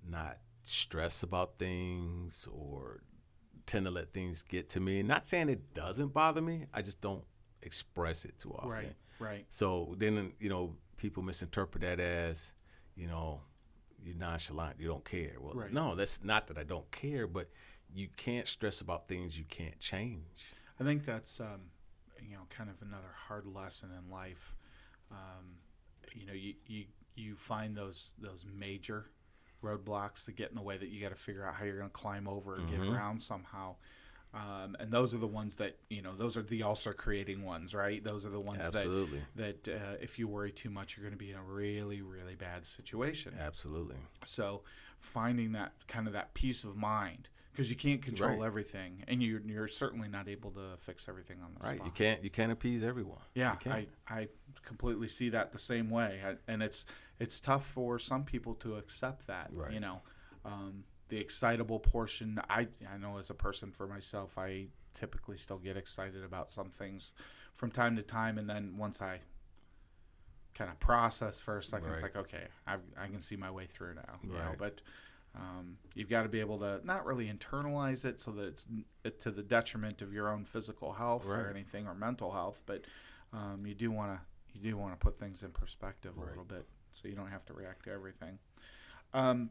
[0.09, 3.01] not stress about things or
[3.67, 5.03] tend to let things get to me.
[5.03, 7.25] Not saying it doesn't bother me, I just don't
[7.63, 8.71] express it too often.
[8.71, 8.95] Right.
[9.19, 9.47] Right.
[9.49, 12.55] So then, you know, people misinterpret that as,
[12.95, 13.41] you know,
[14.05, 15.37] you're nonchalant, you don't care.
[15.41, 15.73] Well, Right.
[15.73, 17.49] no, that's not that I don't care, but
[17.95, 20.47] you can't stress about things you can't change.
[20.81, 21.71] I think that's um,
[22.23, 24.55] you know kind of another hard lesson in life.
[25.11, 25.57] Um,
[26.15, 26.85] you know, you, you
[27.15, 29.07] you find those those major
[29.63, 31.91] roadblocks that get in the way that you got to figure out how you're going
[31.91, 33.75] to climb over and get around somehow.
[34.35, 36.15] Um, and those are the ones that you know.
[36.15, 38.03] Those are the ulcer creating ones, right?
[38.05, 39.23] Those are the ones Absolutely.
[39.37, 42.03] that that uh, if you worry too much, you're going to be in a really
[42.03, 43.35] really bad situation.
[43.41, 43.97] Absolutely.
[44.25, 44.63] So
[45.01, 48.47] finding that kind of that peace of mind because you can't control Right.
[48.47, 51.77] everything, and you you're certainly not able to fix everything on the Right.
[51.77, 51.87] spot.
[51.87, 53.23] You can't you can't appease everyone.
[53.35, 53.57] Yeah.
[53.67, 54.29] I, I
[54.63, 56.85] completely see that the same way, I, and it's
[57.19, 59.51] it's tough for some people to accept that.
[59.53, 59.73] Right.
[59.73, 60.03] You know,
[60.45, 62.41] um, the excitable portion.
[62.49, 66.71] I I know as a person for myself, I typically still get excited about some
[66.71, 67.13] things
[67.55, 69.21] from time to time, and then once I
[70.55, 73.67] kind of process for a second, it's like okay, I I can see my way
[73.67, 74.19] through now.
[74.23, 74.59] You know, Right.
[74.59, 74.83] but.
[75.37, 78.67] Um, you've got to be able to not really internalize it so that it's
[79.05, 82.81] it, to the detriment of your own physical health or anything or mental health, but
[83.33, 84.21] um, you do want to
[84.59, 87.45] you do want to put things in perspective a little bit so you don't have
[87.45, 88.39] to react to everything.
[89.13, 89.51] Um,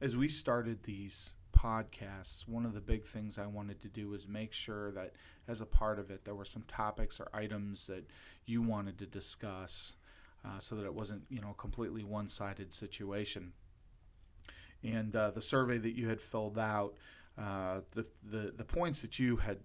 [0.00, 4.28] as we started these podcasts, one of the big things I wanted to do was
[4.28, 5.12] make sure that
[5.48, 8.04] as a part of it, there were some topics or items that
[8.44, 9.94] you wanted to discuss,
[10.44, 13.52] uh, so that it wasn't you know a completely one sided situation.
[14.82, 16.94] and uh, the survey that you had filled out,
[17.38, 19.58] uh, the, the the points that you had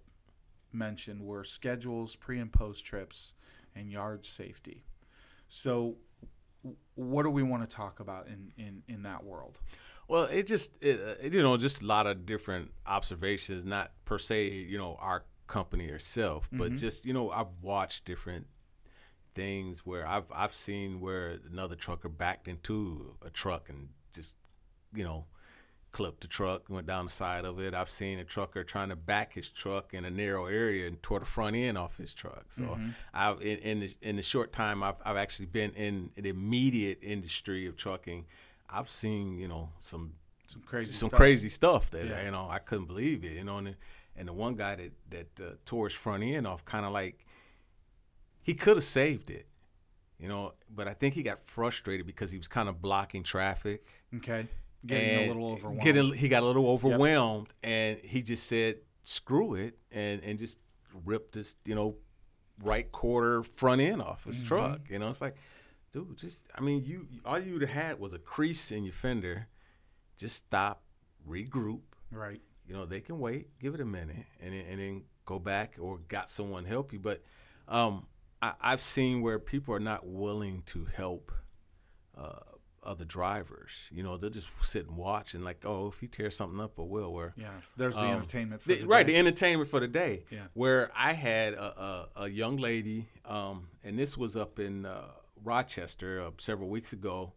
[0.74, 3.34] mentioned were schedules, pre and post trips,
[3.76, 4.84] and yard safety.
[5.50, 5.98] So,
[6.96, 9.60] what do we want to talk about in, in, in that world?
[10.12, 14.20] Well, it just it, it, you know just a lot of different observations, not per
[14.20, 16.76] se you know our company itself, but Mm-hmm.
[16.86, 18.48] just you know I've watched different
[19.34, 24.36] things where I've I've seen where another trucker backed into a truck and just
[24.94, 25.26] you know
[25.92, 27.74] clipped the truck, and went down the side of it.
[27.74, 31.20] I've seen a trucker trying to back his truck in a narrow area and tore
[31.20, 32.46] the front end off his truck.
[32.50, 32.90] So Mm-hmm.
[33.14, 37.00] I've in in the, in the short time I've I've actually been in the immediate
[37.02, 38.26] industry of trucking.
[38.72, 40.14] I've seen you know some
[40.48, 41.18] Some crazy some stuff.
[41.20, 42.24] crazy stuff that Yeah.
[42.26, 43.34] you know I couldn't believe it.
[43.34, 43.76] You know, and the,
[44.16, 47.26] and the one guy that that uh, tore his front end off, kind of like
[48.44, 49.46] he could have saved it,
[50.20, 53.86] you know, but I think he got frustrated because he was kind of blocking traffic.
[54.16, 54.48] Okay.
[54.86, 55.82] Getting a little overwhelmed.
[55.84, 60.58] Getting, he got a little overwhelmed, and he just said, "Screw it," and and just
[61.06, 61.98] ripped this, you know,
[62.64, 64.30] right quarter front end off Mm-hmm.
[64.32, 64.90] his truck.
[64.90, 65.36] You know, it's like,
[65.92, 69.48] dude, just I mean, you all you'd have had was a crease in your fender.
[70.18, 70.84] Just stop,
[71.28, 71.82] regroup.
[72.12, 72.42] right.
[72.68, 75.76] You know, they can wait, give it a minute, and then, and then go back
[75.80, 77.00] or got someone help you.
[77.00, 77.22] But
[77.68, 78.06] um,
[78.42, 81.32] I, I've seen where people are not willing to help
[82.18, 82.40] uh,
[82.84, 83.90] other drivers.
[83.92, 86.80] You know, they'll just sit and watch and like, oh, if he tears something up,
[86.80, 87.12] I will.
[87.12, 87.50] Where Yeah.
[87.76, 90.24] There's the um, entertainment for the- the right, the entertainment for the day.
[90.30, 90.44] Yeah.
[90.54, 91.64] Where I had a,
[92.16, 95.08] a, a young lady, um, and this was up in uh,
[95.44, 97.34] Rochester uh, several weeks ago.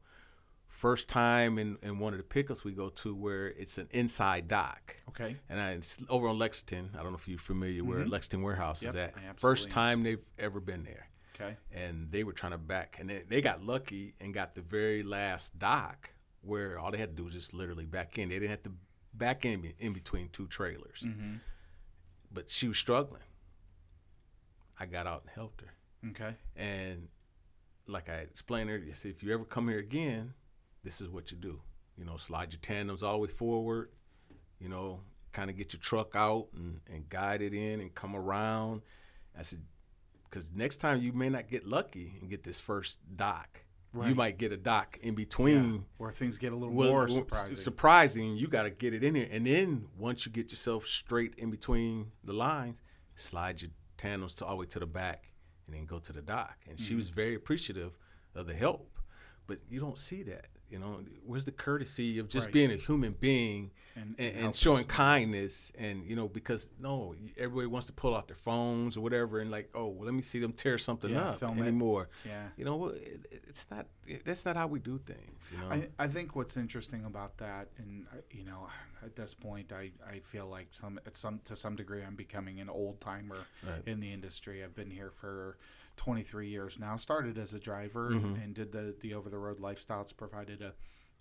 [0.67, 4.49] First time in, in one of the pickups we go to where it's an inside
[4.49, 4.97] dock.
[5.11, 5.37] Okay.
[5.49, 6.91] And I, it's over on Lexington.
[6.95, 9.29] I don't know if you're familiar where Lexington Warehouse is Mm-hmm.
[9.29, 9.39] At.
[9.39, 9.73] First am.
[9.73, 11.09] time they've ever been there.
[11.35, 11.57] Okay.
[11.73, 15.03] And they were trying to back, and they, they got lucky and got the very
[15.03, 16.11] last dock
[16.43, 18.29] where all they had to do was just literally back in.
[18.29, 18.73] They didn't have to
[19.13, 21.05] back in in between two trailers.
[21.07, 21.37] Mm-hmm.
[22.33, 23.23] But she was struggling.
[24.79, 25.75] I got out and helped her.
[26.11, 26.35] Okay.
[26.57, 27.09] And
[27.87, 30.35] like I explained earlier, if you ever come here again,
[30.83, 31.61] this is what you do.
[31.97, 33.91] You know, slide your tandems all the way forward,
[34.59, 35.01] you know,
[35.33, 38.83] kind of get your truck out and, and guide it in and come around.
[39.39, 39.63] I said,
[40.29, 43.65] because next time you may not get lucky and get this first dock.
[44.09, 47.57] You might get a dock in between Where things get a little well, more surprising.
[47.57, 51.35] surprising, you got to get it in there, and then once you get yourself straight
[51.37, 52.83] in between the lines,
[53.15, 55.31] slide your tandems to all the way to the back,
[55.67, 56.59] and then go to the dock.
[56.69, 56.97] And she Mm-hmm.
[56.99, 57.99] was very appreciative
[58.35, 58.99] of the help,
[59.47, 60.47] but you don't see that.
[60.75, 62.55] You know, where's the courtesy of just Right.
[62.55, 65.71] being a human being And- and, and showing kindness?
[65.79, 69.53] And you know, because no, everybody wants to pull out their phones or whatever, and
[69.53, 71.63] like, oh, well, let me see them tear something Yeah, up film it.
[71.63, 72.09] anymore.
[72.27, 72.49] Yeah.
[72.57, 73.87] You know, it, it's not.
[74.25, 75.51] That's not how we do things.
[75.53, 75.71] You know.
[75.71, 78.67] I, I think what's interesting about that, and uh, you know,
[79.05, 82.59] at this point, I, I feel like some at some to some degree, I'm becoming
[82.59, 83.83] an old timer Right.
[83.87, 84.65] in the industry.
[84.65, 85.57] I've been here for
[85.97, 86.97] 23 years now.
[86.97, 88.35] Started as a driver Mm-hmm.
[88.43, 90.03] and did the the over the road lifestyle.
[90.03, 90.73] It's provided a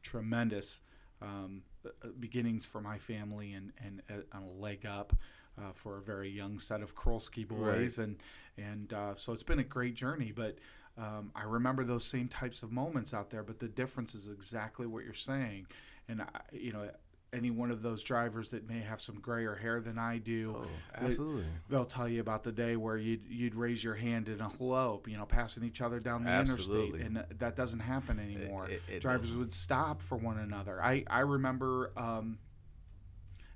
[0.02, 0.82] tremendous
[1.22, 5.14] um, uh, beginnings for my family and and a, and a leg up.
[5.56, 8.16] Uh, for a very young set of Krolski boys, and
[8.58, 10.32] and uh, so it's been a great journey.
[10.36, 10.58] But
[10.98, 13.44] um, I remember those same types of moments out there.
[13.44, 15.68] But the difference is exactly what you're saying,
[16.10, 16.90] and I, you know,
[17.34, 20.68] any one of those drivers that may have some grayer hair than I do, Oh,
[20.96, 21.46] absolutely.
[21.70, 25.02] they'll tell you about the day where you'd you'd raise your hand in a hello,
[25.08, 27.02] you know, passing each other down the Absolutely.
[27.02, 28.70] interstate, and that doesn't happen anymore.
[28.70, 29.40] it- it Drivers doesn't.
[29.40, 30.82] would stop for one another.
[30.82, 32.38] I I remember um,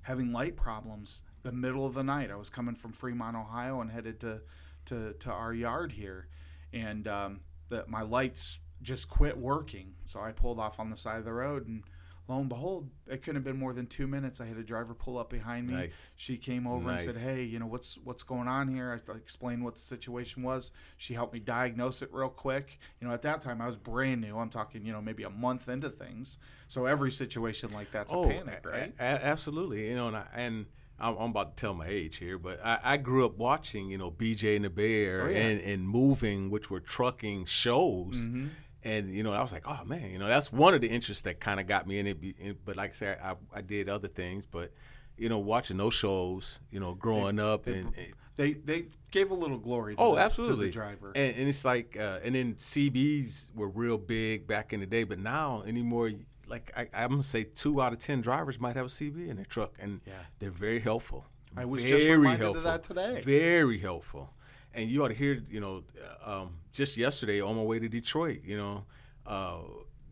[0.02, 2.30] having light problems the middle of the night.
[2.30, 4.42] I was coming from Fremont, Ohio, and headed to
[4.86, 6.28] to, to our yard here,
[6.72, 9.94] and um, the, my lights just quit working.
[10.06, 11.84] So I pulled off on the side of the road, and
[12.28, 14.40] lo and behold, it couldn't have been more than two minutes.
[14.40, 15.74] I had a driver pull up behind me.
[15.74, 16.08] Nice.
[16.14, 19.64] She came over and said, "Hey, you know what's what's going on here?" I explained
[19.64, 20.70] what the situation was.
[20.96, 22.78] She helped me diagnose it real quick.
[23.00, 24.36] You know, at that time I was brand new.
[24.38, 26.38] I'm talking, you know, maybe a month into things.
[26.68, 28.94] So every situation like that's a panic, a- right?
[28.98, 29.88] a- absolutely.
[29.88, 30.66] You know, and, I, and
[31.00, 33.96] I'm, I'm about to tell my age here, but I, I grew up watching, you
[33.96, 35.36] know, BJ and the Bear Oh, yeah.
[35.38, 38.26] and, and moving, which were trucking shows.
[38.26, 38.48] Mm-hmm.
[38.84, 41.22] And you know, I was like, oh man, you know, that's one of the interests
[41.22, 42.20] that kind of got me in it.
[42.20, 44.46] Be- But like I said, I, I did other things.
[44.46, 44.72] But
[45.16, 49.34] you know, watching those shows, you know, growing up, and, and They they gave a
[49.34, 49.96] little glory.
[49.96, 50.56] To Oh, the, absolutely.
[50.56, 51.12] To the driver.
[51.16, 55.02] And, and it's like, uh, and then CBs were real big back in the day,
[55.04, 56.12] but now anymore,
[56.46, 59.36] like I, I'm gonna say, two out of ten drivers might have a CB in
[59.36, 60.12] their truck, and Yeah.
[60.38, 61.26] they're very helpful.
[61.56, 62.62] I was very just reminded of helpful.
[62.62, 63.20] that today.
[63.22, 64.30] Very helpful,
[64.78, 65.82] and you ought to hear, you know,
[66.24, 68.84] um, just yesterday on my way to Detroit, you know,
[69.26, 69.58] uh,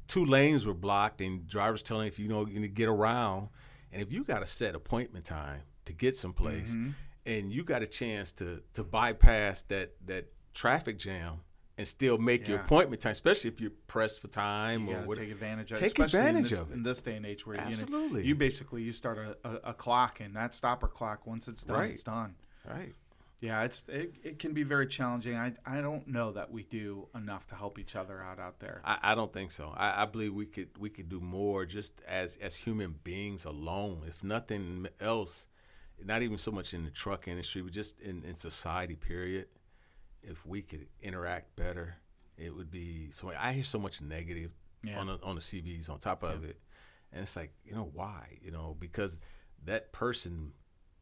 [0.09, 3.49] two lanes were blocked and drivers telling if you know you need to get around,
[3.93, 6.91] and if you got a set appointment time to get someplace, Mm-hmm.
[7.25, 11.41] and you got a chance to to bypass that that traffic jam
[11.79, 15.21] and still make your appointment time, especially if you're pressed for time You or gotta
[15.21, 15.81] take advantage of it.
[15.81, 16.75] Take advantage this, of it.
[16.75, 18.25] in this day and age where you, know, Absolutely.
[18.27, 21.77] you basically you start a, a, a clock and that stopper clock once it's done
[21.79, 21.91] Right.
[21.91, 22.35] it's done.
[22.67, 22.95] Right.
[23.41, 25.37] Yeah, it's it, it can be very challenging.
[25.37, 28.81] I I don't know that we do enough to help each other out out there.
[28.85, 29.75] I, I don't think so.
[29.77, 34.03] I, I believe we could we could do more just as as human beings alone,
[34.07, 35.47] if nothing else.
[36.03, 38.97] Not even so much in the truck industry, but just in, in society.
[38.97, 39.47] Period.
[40.23, 41.97] If we could interact better,
[42.37, 43.11] it would be.
[43.13, 44.51] So I hear so much negative
[44.83, 44.99] Yeah.
[44.99, 46.59] on the, on the CBs on top of it,
[47.13, 48.39] and it's like you know why?
[48.43, 49.21] You know because
[49.65, 50.53] that person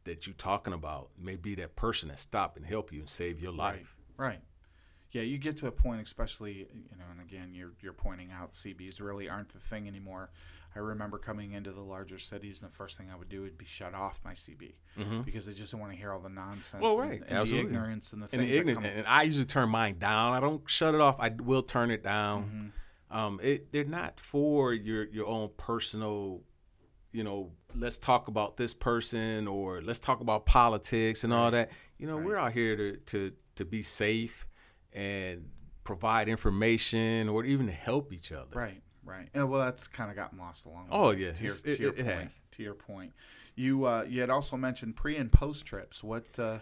[0.05, 3.41] that you're talking about may be that person that stop and help you and save
[3.41, 3.97] your life.
[4.17, 4.27] Right.
[4.27, 4.41] right.
[5.11, 8.53] Yeah, you get to a point, especially you know, and again, you're you're pointing out
[8.53, 10.29] CBs really aren't the thing anymore.
[10.75, 13.57] I remember coming into the larger cities, and the first thing I would do would
[13.57, 14.73] be shut off my CB
[15.23, 16.83] because I just don't want to hear all the nonsense, Mm-hmm.
[16.83, 17.71] Well, right, and, the absolutely.
[17.71, 20.33] ignorance, and the and things the that ignorant, and I usually turn mine down.
[20.33, 21.17] I don't shut it off.
[21.21, 22.43] I will turn it down.
[22.43, 23.17] Mm-hmm.
[23.17, 26.41] Um, it, they're not for your your own personal.
[27.15, 31.69] You know, let's talk about this person, or let's talk about politics and all that.
[31.97, 34.45] You know, we're out here to to to be safe
[34.91, 35.49] and
[35.85, 38.53] provide information, or even help each other.
[38.59, 39.29] Right, right.
[39.33, 40.87] Yeah, well, that's kind of gotten lost along.
[40.89, 42.33] the Oh, way, yeah, to your, to it- your it point.
[42.51, 43.13] To your point,
[43.55, 46.03] you uh, you had also mentioned pre and post trips.
[46.03, 46.59] What uh,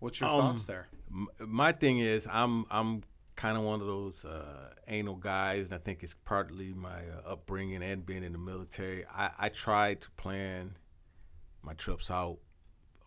[0.00, 0.88] what's your Um, thoughts there?
[1.10, 3.04] M- my thing is I'm I'm
[3.38, 7.30] kind of one of those uh, anal guys, and I think it's partly my uh,
[7.32, 9.06] upbringing and being in the military.
[9.06, 10.76] I, I try to plan
[11.62, 12.38] my trips out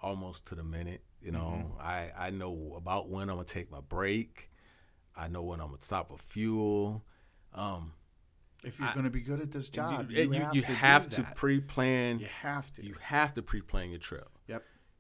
[0.02, 1.04] almost to the minute.
[1.20, 4.50] You know, I I know about when I'm gonna take my break.
[5.18, 7.04] I know when I'm gonna stop for fuel.
[7.54, 7.92] Um,
[8.64, 10.72] If you're going to be good at this job, you, you, you, have you to,
[10.72, 12.20] have to pre-plan.
[12.20, 12.86] You have to.
[12.86, 14.30] You have to pre-plan your trip.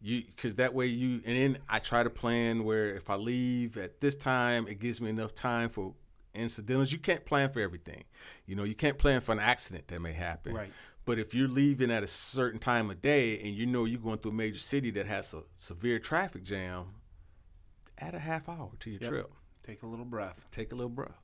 [0.01, 3.77] You because that way you and then I try to plan where if I leave
[3.77, 5.93] at this time, it gives me enough time for
[6.33, 6.91] incidentals.
[6.91, 8.03] You can't plan for everything,
[8.45, 8.63] you know.
[8.63, 10.53] You can't plan for an accident that may happen.
[10.55, 10.71] Right.
[11.03, 14.19] But if you're leaving at a certain time of day and you know you're going
[14.19, 16.93] through a major city that has a severe traffic jam,
[17.97, 19.09] add a half hour to your Yep.
[19.09, 19.31] trip.
[19.63, 20.45] Take a little breath.
[20.51, 21.19] Take a little breath.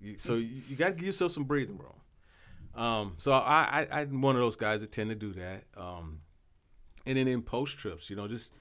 [0.00, 2.00] You, so you, you got to give yourself some breathing room.
[2.74, 5.64] Um, so I, I I'm one of those guys that tend to do that.
[5.76, 6.20] Um,
[7.06, 8.52] and then in post trips, you know, just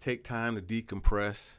[0.00, 1.58] take time to decompress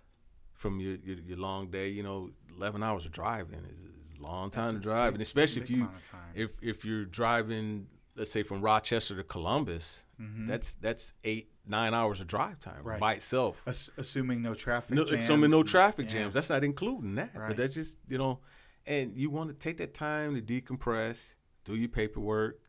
[0.54, 1.90] from your, your, your long day.
[1.90, 5.62] You know, 11 hours of driving is, is a long time to drive, and especially
[5.64, 6.20] if you amount of time.
[6.36, 12.22] if if you're driving, let's say from Rochester to Columbus, that's that's eight nine hours
[12.22, 12.88] of drive time Mm-hmm.
[12.88, 13.00] Right.
[13.00, 13.62] by itself.
[13.68, 15.24] Ass- assuming no traffic No, jams.
[15.24, 16.20] assuming no traffic yeah.
[16.22, 16.34] jams.
[16.36, 17.32] That's not including that.
[17.36, 17.48] Right.
[17.50, 18.40] But that's just you know,
[18.86, 21.34] and you want to take that time to decompress,
[21.66, 22.60] do your paperwork,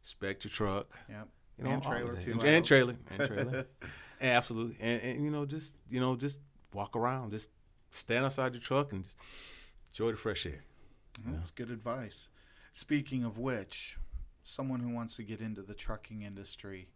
[0.00, 1.28] inspect your truck, Yep.
[1.58, 2.32] You know, and all trailer too.
[2.32, 3.66] and, I and trailer, and trailer,
[4.20, 6.40] absolutely, and, and you know, just you know, just
[6.72, 7.50] walk around, just
[7.90, 9.16] stand outside your truck and just
[9.88, 10.64] enjoy the fresh air.
[11.24, 12.28] That's good advice.
[12.72, 13.98] Speaking of which,
[14.42, 16.88] someone who wants to get into the trucking industry,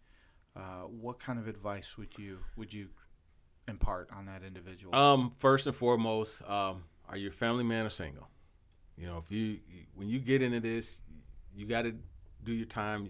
[0.56, 2.88] uh, what kind of advice would you would you
[3.68, 4.94] impart on that individual?
[4.94, 8.28] Um, first and foremost, um, are you a family man or single?
[8.96, 9.60] You know, if you
[9.94, 11.00] when you get into this,
[11.54, 11.94] you got to
[12.42, 13.08] do your time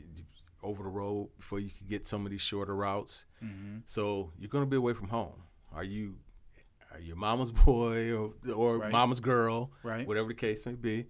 [0.63, 3.25] over the road before you can get some of these shorter routes.
[3.43, 3.79] mm-hmm.
[3.87, 5.43] So you're going to be away from home.
[5.73, 6.17] Are you
[6.93, 8.91] are you mama's boy or or Right.
[8.93, 10.07] mama's girl, Right.
[10.07, 11.07] whatever the case may be?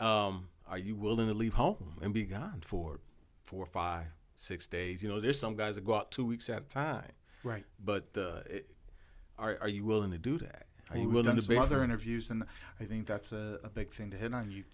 [0.00, 3.00] Um, are you willing to leave home and be gone for
[3.42, 5.02] four, five, six days?
[5.02, 7.12] You know, there's some guys that go out two weeks at a time.
[7.44, 7.64] Right.
[7.82, 8.70] But uh, it,
[9.38, 10.66] are are you willing to do that?
[10.90, 12.44] Are Well, you we've done to some other interviews, and
[12.80, 14.50] I think that's a, a big thing to hit on.
[14.50, 14.64] You,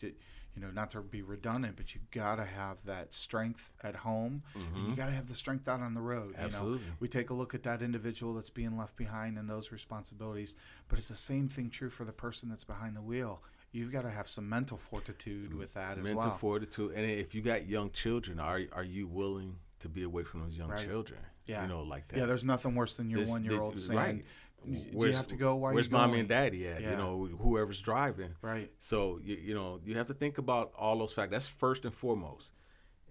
[0.59, 4.89] you know, not to be redundant, but you gotta have that strength at home, and
[4.89, 6.31] you gotta have the strength out on the road.
[6.31, 6.45] You know, Mm-hmm.
[6.47, 6.87] Absolutely.
[7.01, 10.57] we take a look at that individual that's being left behind and those responsibilities,
[10.89, 13.43] but it's the same thing true for the person that's behind the wheel.
[13.71, 16.15] You've got to have some mental fortitude with that as well.
[16.15, 16.93] mental fortitude?
[16.97, 20.57] And if you got young children, are are you willing to be away from those
[20.59, 20.81] young Right.
[20.89, 21.21] children?
[21.47, 21.63] Yeah.
[21.63, 22.19] you know, like that.
[22.19, 24.25] yeah, there's nothing worse than your one year old saying, right.
[24.65, 24.73] "Do
[25.07, 25.55] you have to go?
[25.57, 26.81] Why where's mommy and daddy at?
[26.83, 26.91] Yeah.
[26.91, 28.35] You know, whoever's driving.
[28.43, 28.71] Right.
[28.81, 31.31] So you, you know you have to think about all those factors.
[31.33, 32.53] That's first and foremost,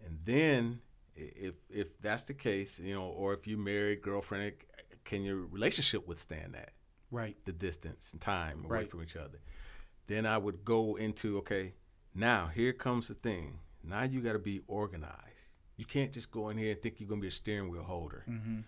[0.05, 0.81] and then
[1.15, 4.53] if if that's the case, you know, or if you married, girlfriend,
[5.05, 6.71] can your relationship withstand that?
[7.09, 7.37] Right.
[7.45, 8.91] the distance and time away Right.
[8.91, 9.39] from each other.
[10.07, 11.73] Then I would go into okay,
[12.13, 13.59] now here comes the thing.
[13.81, 15.47] Now you got to be organized.
[15.77, 18.25] You can't just go in here and think you're gonna be a steering wheel holder.
[18.29, 18.59] Mm-hmm.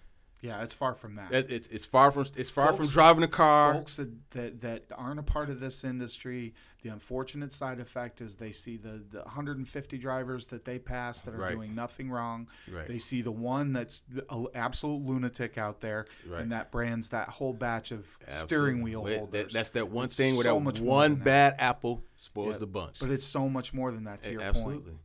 [0.41, 1.33] Yeah, it's far from that.
[1.33, 3.73] It, it's it's far from it's far from driving a car.
[3.73, 8.37] Folks that, that that aren't a part of this industry, the unfortunate side effect is
[8.37, 11.51] they see the, the 150 drivers that they pass that are Right.
[11.55, 12.47] doing nothing wrong.
[12.71, 12.87] Right.
[12.87, 16.41] They see the one that's an absolute lunatic out there, Right.
[16.41, 19.31] and that brands that whole batch of steering wheel Well, holders.
[19.47, 21.23] that- that's that one It's thing where so that much one that.
[21.25, 22.99] bad apple spoils Yeah, the bunch.
[23.01, 24.21] But it's so much more than that.
[24.23, 25.01] To A- your absolutely, point.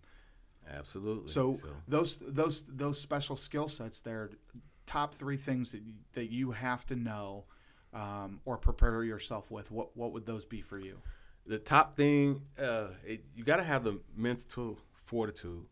[0.70, 1.32] absolutely.
[1.32, 1.58] So,
[1.88, 4.30] those those those special skill sets there,
[4.86, 7.44] top three things that you, that you have to know
[7.92, 9.70] um, or prepare yourself with.
[9.70, 10.98] What what would those be for you?
[11.46, 15.66] the top thing uh, it, you got to have the mental fortitude.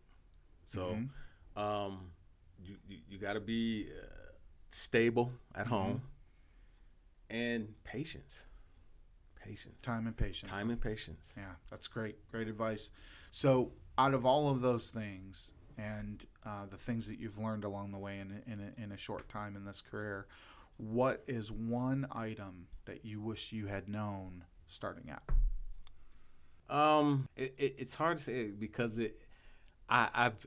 [0.65, 0.99] So,
[1.57, 1.61] Mm-hmm.
[1.61, 2.11] um,
[2.63, 4.05] you you, you got to be uh,
[4.71, 5.75] stable at Mm-hmm.
[5.75, 6.03] home
[7.31, 8.47] and patience.
[9.43, 9.83] Patience.
[9.83, 10.51] Time and patience.
[10.51, 11.33] Time and patience.
[11.37, 12.31] Yeah, that's great.
[12.31, 12.91] Great advice.
[13.31, 17.93] So, out of all of those things and uh, the things that you've learned along
[17.93, 20.27] the way in in, a, in a short time in this career,
[20.77, 25.23] what is one item that you wish you had known starting out?
[26.75, 29.21] Um, it, it, it's hard to say because it,
[29.89, 30.47] I, I've,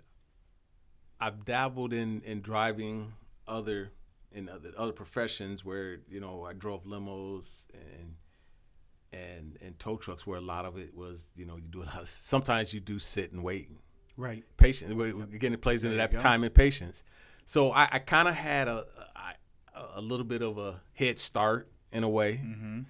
[1.20, 3.14] I've dabbled in, in driving
[3.48, 3.92] other
[4.32, 8.16] in other, other professions where you know I drove limos and
[9.14, 11.86] and and tow trucks where a lot of it was you know you do a
[11.86, 13.70] lot of sometimes you do sit and wait
[14.18, 14.44] Right.
[14.58, 14.92] patience
[15.34, 17.04] again it plays into There you that time and patience
[17.46, 18.86] so I, I kind of had a,
[19.76, 22.82] a a little bit of a head start in a way Mm-hmm.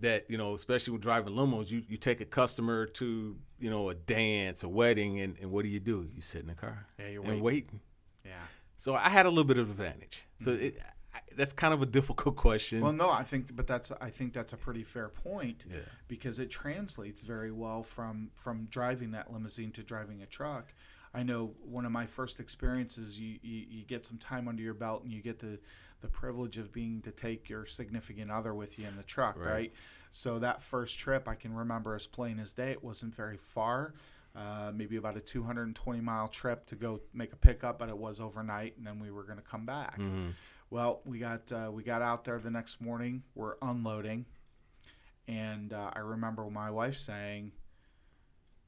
[0.00, 3.88] that you know especially with driving limos you, you take a customer to you know
[3.90, 6.86] a dance a wedding and, and what do you do you sit in the car
[6.98, 7.42] Yeah, you're and waiting.
[7.42, 7.80] waiting
[8.24, 8.32] Yeah.
[8.76, 10.90] so I had a little bit of advantage so it, I,
[11.36, 12.80] that's kind of a difficult question.
[12.80, 15.80] Well, no, I think, but that's I think that's a pretty fair point Yeah.
[16.08, 20.72] because it translates very well from from driving that limousine to driving a truck.
[21.16, 24.74] I know one of my first experiences, you, you, you get some time under your
[24.74, 25.58] belt and you get the
[26.00, 29.48] the privilege of being to take your significant other with you in the truck, right?
[29.50, 29.72] Right.
[30.10, 32.70] So that first trip, I can remember as plain as day.
[32.72, 33.94] It wasn't very far.
[34.36, 38.20] Uh, maybe about a 220 mile trip to go make a pickup, but it was
[38.20, 39.98] overnight, and then we were going to come back.
[39.98, 40.30] Mm-hmm.
[40.74, 43.22] Well, we got uh, we got out there the next morning.
[43.36, 44.26] We're unloading,
[45.28, 47.52] and uh, I remember my wife saying,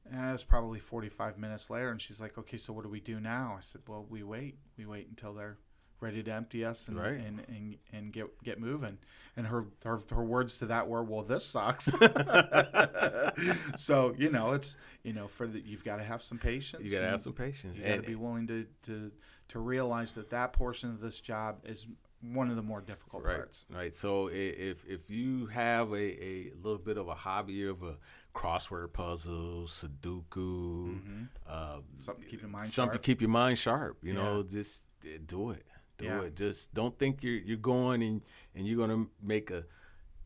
[0.09, 3.19] eh, "It's probably 45 minutes later," and she's like, "Okay, so what do we do
[3.19, 4.55] now?" I said, "Well, we wait.
[4.77, 5.57] We wait until they're
[5.99, 7.19] ready to empty us and Right.
[7.19, 8.99] and, and, and get get moving."
[9.35, 11.87] And her, her her words to that were, "Well, this sucks."
[13.75, 16.85] so you know, it's you know, for the you've got to have some patience.
[16.85, 19.11] You got to have some patience you got to be willing to, to
[19.49, 21.87] to realize that that portion of this job is
[22.21, 23.65] one of the more difficult right parts.
[23.71, 25.95] right so if if you have a,
[26.25, 27.95] a little bit of a hobby of a
[28.33, 32.65] crossword puzzle sudoku uh, Something to keep in mind.
[32.65, 32.73] Sharp.
[32.73, 33.97] Something to keep your mind sharp.
[34.01, 34.23] You Yeah.
[34.23, 34.87] know, just
[35.25, 35.63] do it.
[35.97, 36.21] Do Yeah.
[36.23, 36.35] it.
[36.35, 38.21] Just don't think you're you're going and
[38.55, 39.65] and you're gonna make a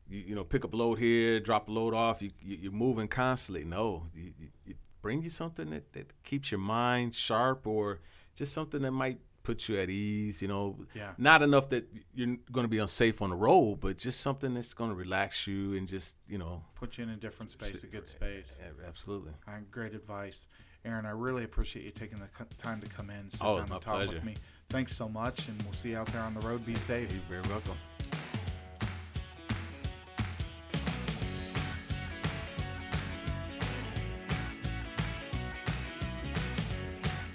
[0.07, 2.21] you, you know pick up a load here, drop a load off.
[2.21, 3.63] You, you you're moving constantly.
[3.65, 4.31] No, you,
[4.65, 8.01] you bring you something that, that keeps your mind sharp or
[8.35, 10.41] just something that might put you at ease.
[10.41, 11.13] You know, Yeah.
[11.17, 14.73] not enough that you're going to be unsafe on the road, but just something that's
[14.73, 16.63] going to relax you and just you know.
[16.75, 18.59] Put you in a different space, a good space.
[18.87, 19.33] Absolutely.
[19.71, 20.47] Great advice,
[20.85, 21.05] Aaron.
[21.05, 22.27] I really appreciate you taking the
[22.57, 24.13] time to come in, sit Oh, down, and talk pleasure.
[24.13, 24.35] with me.
[24.69, 26.65] Thanks so much, and we'll see you out there on the road.
[26.65, 27.11] Be safe.
[27.11, 27.77] You're very welcome.